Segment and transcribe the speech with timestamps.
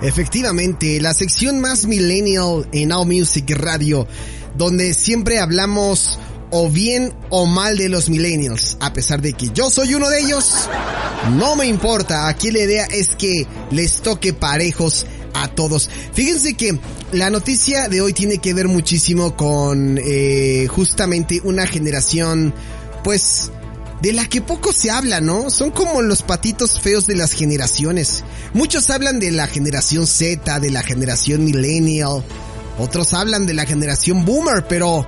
[0.00, 4.06] Efectivamente, la sección más millennial en Now Music Radio,
[4.56, 6.18] donde siempre hablamos
[6.50, 10.20] o bien o mal de los millennials, a pesar de que yo soy uno de
[10.20, 10.68] ellos,
[11.36, 15.04] no me importa, aquí la idea es que les toque parejos
[15.34, 15.90] a todos.
[16.12, 16.78] Fíjense que
[17.12, 22.54] la noticia de hoy tiene que ver muchísimo con eh, justamente una generación,
[23.02, 23.50] pues,
[24.00, 25.50] de la que poco se habla, ¿no?
[25.50, 28.24] Son como los patitos feos de las generaciones.
[28.54, 32.22] Muchos hablan de la generación Z, de la generación millennial,
[32.78, 35.06] otros hablan de la generación boomer, pero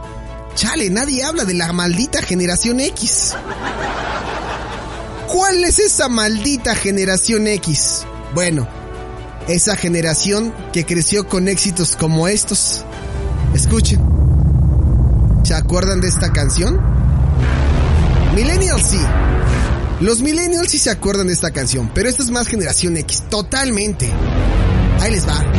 [0.54, 3.34] chale, nadie habla de la maldita generación X.
[5.28, 8.04] ¿Cuál es esa maldita generación X?
[8.34, 8.66] Bueno,
[9.46, 12.84] esa generación que creció con éxitos como estos.
[13.54, 14.00] Escuchen.
[15.44, 16.99] ¿Se acuerdan de esta canción?
[18.40, 18.98] Millennials sí.
[20.00, 24.10] Los millennials sí se acuerdan de esta canción, pero esta es más generación X, totalmente.
[24.98, 25.36] Ahí les va.
[25.36, 25.50] Claro.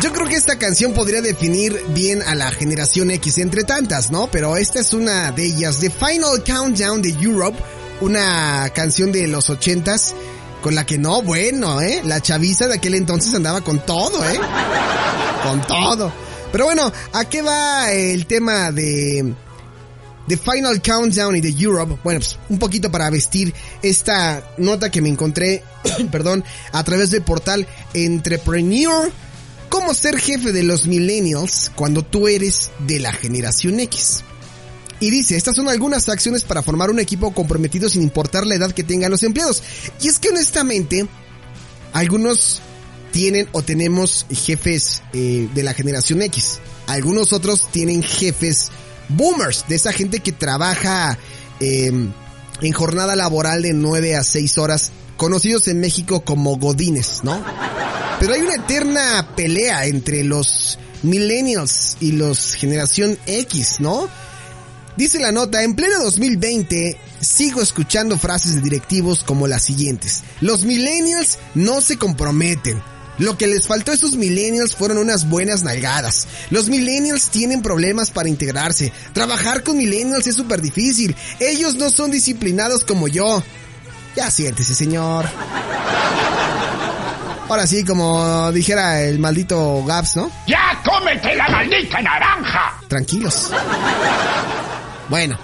[0.00, 4.30] Yo creo que esta canción podría definir bien a la generación X entre tantas, ¿no?
[4.30, 7.58] Pero esta es una de ellas, The Final Countdown de Europe,
[8.00, 10.14] una canción de los ochentas
[10.62, 12.02] con la que no, bueno, ¿eh?
[12.04, 14.38] La chaviza de aquel entonces andaba con todo, ¿eh?
[15.42, 16.12] Con todo.
[16.52, 19.34] Pero bueno, ¿a qué va el tema de...
[20.28, 25.02] The Final Countdown y de Europe, bueno, pues un poquito para vestir esta nota que
[25.02, 25.64] me encontré,
[26.12, 29.10] perdón, a través del portal Entrepreneur,
[29.68, 34.22] cómo ser jefe de los millennials cuando tú eres de la generación X.
[35.00, 38.72] Y dice, estas son algunas acciones para formar un equipo comprometido sin importar la edad
[38.72, 39.62] que tengan los empleados.
[40.00, 41.08] Y es que honestamente,
[41.94, 42.60] algunos
[43.10, 46.60] tienen o tenemos jefes eh, de la generación X.
[46.86, 48.70] Algunos otros tienen jefes
[49.08, 51.18] boomers, de esa gente que trabaja
[51.60, 51.90] eh,
[52.60, 57.42] en jornada laboral de 9 a 6 horas, conocidos en México como godines, ¿no?
[58.20, 64.08] Pero hay una eterna pelea entre los millennials y los generación X, ¿no?
[64.96, 70.22] Dice la nota, en pleno 2020 sigo escuchando frases de directivos como las siguientes.
[70.40, 72.82] Los millennials no se comprometen.
[73.18, 76.26] Lo que les faltó a esos millennials fueron unas buenas nalgadas.
[76.48, 78.92] Los millennials tienen problemas para integrarse.
[79.12, 81.14] Trabajar con millennials es súper difícil.
[81.38, 83.42] Ellos no son disciplinados como yo.
[84.16, 85.26] Ya siéntese, señor.
[87.50, 90.30] Ahora sí, como dijera el maldito Gaps, ¿no?
[90.46, 92.80] ¡Ya cómete la maldita naranja!
[92.88, 93.50] Tranquilos.
[95.10, 95.36] Bueno,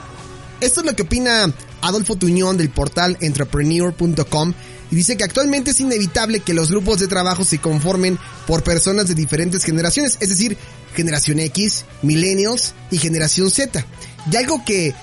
[0.61, 4.55] esto es lo que opina Adolfo Tuñón del portal entrepreneur.com
[4.93, 8.17] y dice que actualmente es inevitable que los grupos de trabajo se conformen
[8.47, 10.57] por personas de diferentes generaciones, es decir,
[10.95, 13.85] generación X, millennials y generación Z.
[14.31, 14.95] Y algo que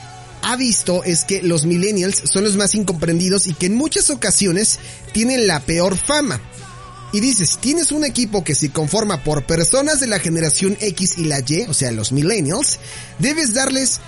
[0.41, 4.79] ha visto es que los millennials son los más incomprendidos y que en muchas ocasiones
[5.11, 6.39] tienen la peor fama.
[7.11, 11.17] Y dice, si tienes un equipo que se conforma por personas de la generación X
[11.17, 12.79] y la Y, o sea, los millennials,
[13.19, 13.99] debes darles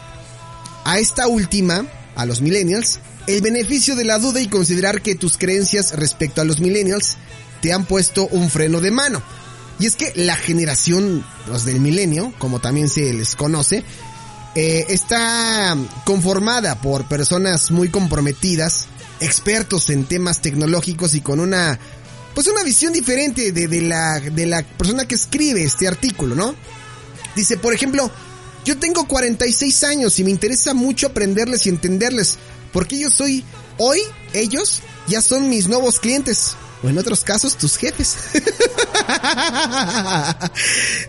[0.85, 1.85] a esta última,
[2.15, 6.45] a los millennials, el beneficio de la duda y considerar que tus creencias respecto a
[6.45, 7.17] los millennials
[7.61, 9.21] te han puesto un freno de mano.
[9.79, 13.83] Y es que la generación, los del milenio, como también se les conoce,
[14.53, 15.75] eh, está
[16.05, 18.85] conformada por personas muy comprometidas,
[19.19, 21.79] expertos en temas tecnológicos y con una,
[22.35, 26.55] pues una visión diferente de, de la, de la persona que escribe este artículo, ¿no?
[27.35, 28.09] Dice, por ejemplo,
[28.65, 32.37] yo tengo 46 años y me interesa mucho aprenderles y entenderles,
[32.73, 33.45] porque yo soy,
[33.77, 33.99] hoy,
[34.33, 38.15] ellos ya son mis nuevos clientes, o en otros casos, tus jefes.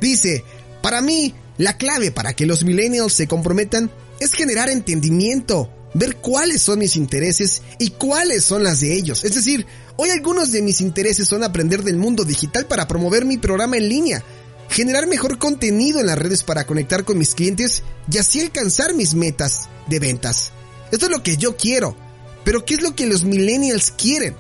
[0.00, 0.44] Dice,
[0.82, 6.60] para mí, la clave para que los millennials se comprometan es generar entendimiento, ver cuáles
[6.60, 9.24] son mis intereses y cuáles son las de ellos.
[9.24, 9.66] Es decir,
[9.96, 13.88] hoy algunos de mis intereses son aprender del mundo digital para promover mi programa en
[13.88, 14.22] línea,
[14.68, 19.14] generar mejor contenido en las redes para conectar con mis clientes y así alcanzar mis
[19.14, 20.52] metas de ventas.
[20.90, 21.96] Esto es lo que yo quiero.
[22.44, 24.36] Pero ¿qué es lo que los millennials quieren?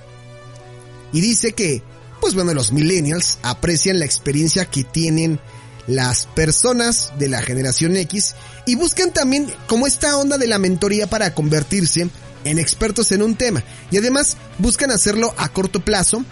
[1.12, 1.82] Y dice que,
[2.20, 5.40] pues bueno, los millennials aprecian la experiencia que tienen
[5.88, 8.34] las personas de la generación X
[8.66, 12.08] y buscan también como esta onda de la mentoría para convertirse
[12.44, 13.64] en expertos en un tema.
[13.90, 16.24] Y además buscan hacerlo a corto plazo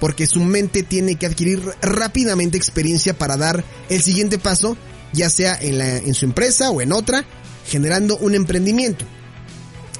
[0.00, 4.76] porque su mente tiene que adquirir rápidamente experiencia para dar el siguiente paso,
[5.12, 7.24] ya sea en, la, en su empresa o en otra,
[7.68, 9.04] generando un emprendimiento.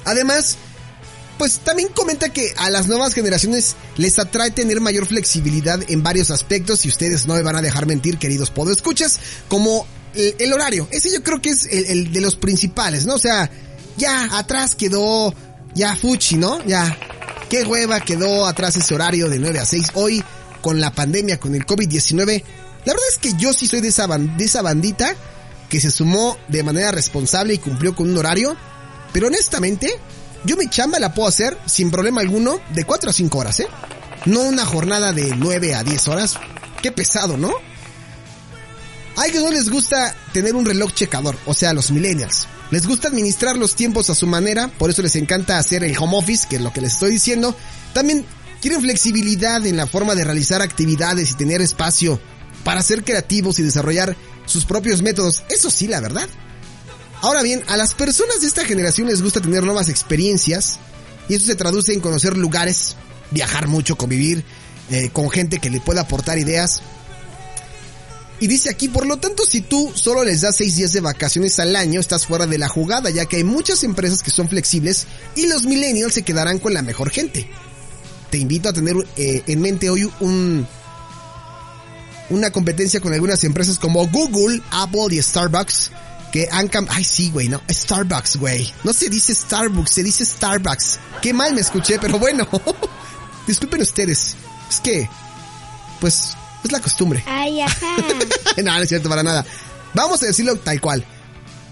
[0.03, 0.57] Además,
[1.37, 6.31] pues también comenta que a las nuevas generaciones les atrae tener mayor flexibilidad en varios
[6.31, 10.87] aspectos y ustedes no me van a dejar mentir, queridos podescuchas, como el, horario.
[10.91, 13.15] Ese yo creo que es el, de los principales, ¿no?
[13.15, 13.49] O sea,
[13.97, 15.33] ya atrás quedó
[15.73, 16.63] ya Fuchi, ¿no?
[16.65, 16.97] Ya,
[17.51, 19.87] qué hueva quedó atrás ese horario de 9 a 6.
[19.95, 20.23] Hoy,
[20.61, 22.43] con la pandemia, con el COVID-19,
[22.85, 25.13] la verdad es que yo sí soy de esa, de esa bandita
[25.67, 28.55] que se sumó de manera responsable y cumplió con un horario,
[29.11, 29.93] pero honestamente,
[30.45, 33.67] yo mi chamba la puedo hacer sin problema alguno de 4 a 5 horas, ¿eh?
[34.23, 36.35] No una jornada de 9 a 10 horas.
[36.81, 37.51] Qué pesado, ¿no?
[39.17, 42.47] A ellos no les gusta tener un reloj checador, o sea, los millennials.
[42.71, 46.17] Les gusta administrar los tiempos a su manera, por eso les encanta hacer el home
[46.17, 47.55] office, que es lo que les estoy diciendo.
[47.93, 48.25] También
[48.61, 52.19] quieren flexibilidad en la forma de realizar actividades y tener espacio
[52.63, 54.15] para ser creativos y desarrollar
[54.45, 55.43] sus propios métodos.
[55.49, 56.29] Eso sí, la verdad.
[57.21, 60.79] Ahora bien, a las personas de esta generación les gusta tener nuevas experiencias
[61.27, 62.95] y eso se traduce en conocer lugares,
[63.31, 64.43] viajar mucho, convivir
[64.89, 66.81] eh, con gente que le pueda aportar ideas.
[68.41, 71.59] Y dice aquí, por lo tanto, si tú solo les das seis días de vacaciones
[71.59, 75.05] al año, estás fuera de la jugada, ya que hay muchas empresas que son flexibles
[75.35, 77.47] y los millennials se quedarán con la mejor gente.
[78.31, 80.67] Te invito a tener eh, en mente hoy un,
[82.31, 85.91] una competencia con algunas empresas como Google, Apple y Starbucks
[86.31, 86.97] que han cambiado.
[86.97, 87.61] Ay, sí, güey, no.
[87.69, 88.73] Starbucks, güey.
[88.83, 90.97] No se dice Starbucks, se dice Starbucks.
[91.21, 92.47] Qué mal me escuché, pero bueno.
[93.45, 94.35] Disculpen ustedes.
[94.67, 95.07] Es que,
[95.99, 97.23] pues, es la costumbre.
[97.27, 97.95] Ay, ajá.
[98.57, 99.45] no, no es cierto para nada.
[99.93, 101.05] Vamos a decirlo tal cual.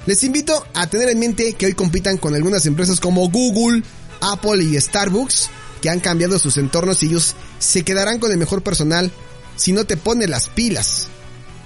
[0.06, 3.84] Les invito a tener en mente que hoy compitan con algunas empresas como Google,
[4.22, 5.50] Apple y Starbucks,
[5.82, 9.12] que han cambiado sus entornos y ellos se quedarán con el mejor personal
[9.56, 11.08] si no te pones las pilas.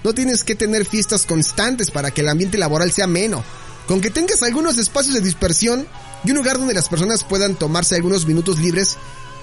[0.04, 3.44] No tienes que tener fiestas constantes para que el ambiente laboral sea ameno.
[3.88, 5.88] Con que tengas algunos espacios de dispersión
[6.24, 8.98] y un lugar donde las personas puedan tomarse algunos minutos libres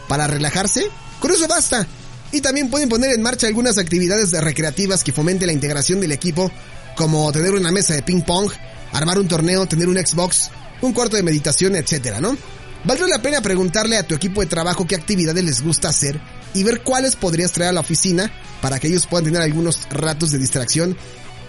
[0.09, 0.91] para relajarse,
[1.21, 1.87] con eso basta.
[2.33, 6.51] Y también pueden poner en marcha algunas actividades recreativas que fomenten la integración del equipo,
[6.97, 8.51] como tener una mesa de ping pong,
[8.93, 10.51] armar un torneo, tener un Xbox,
[10.83, 12.37] un cuarto de meditación, etcétera, ¿no?
[12.85, 16.21] Valdría la pena preguntarle a tu equipo de trabajo qué actividades les gusta hacer
[16.55, 18.33] y ver cuáles podrías traer a la oficina
[18.63, 20.97] para que ellos puedan tener algunos ratos de distracción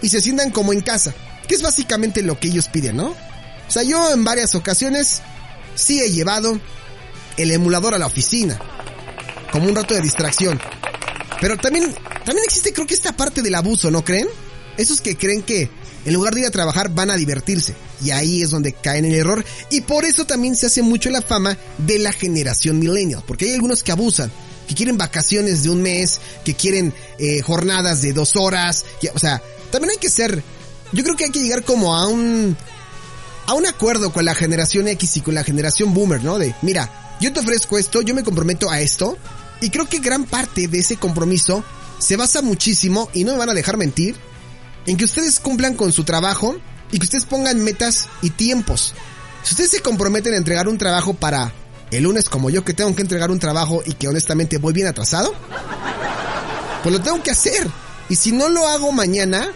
[0.02, 1.14] y se sientan como en casa,
[1.48, 3.08] que es básicamente lo que ellos piden, ¿no?
[3.08, 5.22] O sea, yo en varias ocasiones
[5.74, 6.60] sí he llevado
[7.38, 8.60] el emulador a la oficina,
[9.52, 10.60] como un rato de distracción.
[11.40, 11.94] Pero también,
[12.24, 14.28] también existe creo que esta parte del abuso, ¿no creen?
[14.76, 15.70] Esos que creen que
[16.04, 17.74] en lugar de ir a trabajar van a divertirse.
[18.02, 19.44] Y ahí es donde caen en el error.
[19.70, 23.22] Y por eso también se hace mucho la fama de la generación millennial.
[23.26, 24.32] Porque hay algunos que abusan
[24.66, 29.42] que quieren vacaciones de un mes, que quieren eh, jornadas de dos horas, o sea,
[29.70, 30.42] también hay que ser,
[30.92, 32.56] yo creo que hay que llegar como a un,
[33.46, 36.38] a un acuerdo con la generación X y con la generación Boomer, ¿no?
[36.38, 39.18] De, mira, yo te ofrezco esto, yo me comprometo a esto,
[39.62, 41.64] y creo que gran parte de ese compromiso
[41.98, 44.16] se basa muchísimo, y no me van a dejar mentir,
[44.86, 46.56] en que ustedes cumplan con su trabajo
[46.90, 48.92] y que ustedes pongan metas y tiempos.
[49.44, 51.52] Si ustedes se comprometen a entregar un trabajo para
[51.92, 54.88] el lunes como yo que tengo que entregar un trabajo y que honestamente voy bien
[54.88, 55.32] atrasado,
[56.82, 57.68] pues lo tengo que hacer.
[58.08, 59.48] Y si no lo hago mañana,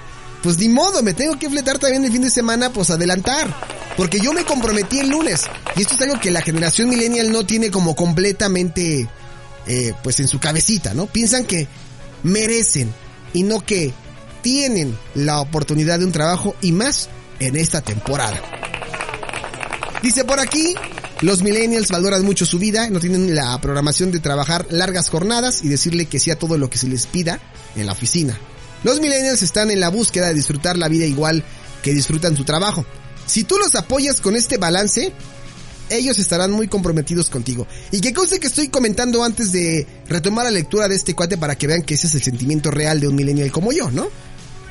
[0.42, 3.52] pues ni modo, me tengo que fletar también el fin de semana, pues adelantar.
[3.96, 5.46] Porque yo me comprometí el lunes.
[5.74, 9.08] Y esto es algo que la generación millennial no tiene como completamente,
[9.66, 11.06] eh, pues en su cabecita, ¿no?
[11.06, 11.66] Piensan que
[12.22, 12.92] merecen
[13.32, 13.92] y no que
[14.42, 17.08] tienen la oportunidad de un trabajo y más
[17.40, 18.40] en esta temporada.
[20.02, 20.74] Dice por aquí,
[21.22, 25.68] los millennials valoran mucho su vida, no tienen la programación de trabajar largas jornadas y
[25.68, 27.40] decirle que sí todo lo que se les pida
[27.74, 28.38] en la oficina.
[28.84, 31.42] Los millennials están en la búsqueda de disfrutar la vida igual
[31.82, 32.84] que disfrutan su trabajo.
[33.26, 35.12] Si tú los apoyas con este balance,
[35.90, 37.66] ellos estarán muy comprometidos contigo.
[37.90, 41.56] Y que conste que estoy comentando antes de retomar la lectura de este cuate para
[41.56, 44.08] que vean que ese es el sentimiento real de un millennial como yo, ¿no?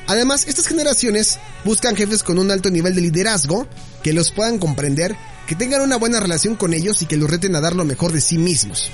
[0.08, 3.66] Además, estas generaciones buscan jefes con un alto nivel de liderazgo
[4.02, 7.54] que los puedan comprender que tengan una buena relación con ellos y que los reten
[7.56, 8.90] a dar lo mejor de sí mismos.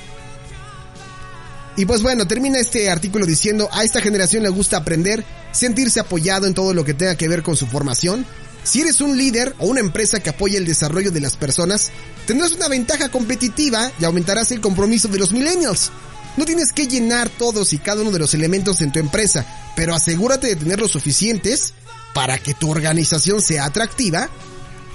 [1.76, 6.46] Y pues bueno, termina este artículo diciendo, a esta generación le gusta aprender, sentirse apoyado
[6.46, 8.26] en todo lo que tenga que ver con su formación.
[8.62, 11.90] Si eres un líder o una empresa que apoya el desarrollo de las personas,
[12.26, 15.90] tendrás una ventaja competitiva y aumentarás el compromiso de los millennials.
[16.36, 19.44] No tienes que llenar todos y cada uno de los elementos en tu empresa,
[19.76, 21.74] pero asegúrate de tener los suficientes
[22.14, 24.28] para que tu organización sea atractiva,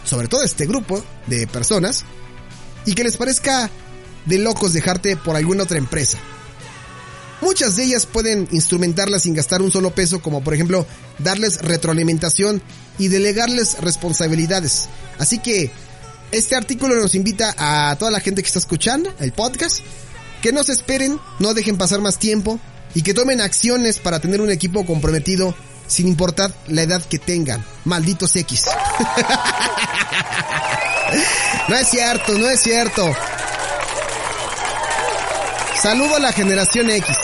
[0.03, 2.05] sobre todo este grupo de personas,
[2.85, 3.69] y que les parezca
[4.25, 6.17] de locos dejarte por alguna otra empresa.
[7.41, 10.87] Muchas de ellas pueden instrumentarlas sin gastar un solo peso, como por ejemplo
[11.19, 12.63] darles retroalimentación
[12.97, 14.89] y delegarles responsabilidades.
[15.19, 15.71] Así que
[16.31, 19.79] este artículo nos invita a toda la gente que está escuchando el podcast
[20.41, 22.59] que no se esperen, no dejen pasar más tiempo
[22.93, 25.55] y que tomen acciones para tener un equipo comprometido
[25.87, 27.63] sin importar la edad que tengan.
[27.85, 28.65] Malditos X.
[31.69, 33.15] no es cierto, no es cierto.
[35.81, 37.15] Saludo a la generación X.